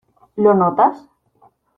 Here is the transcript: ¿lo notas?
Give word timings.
¿lo 0.43 0.55
notas? 0.55 0.95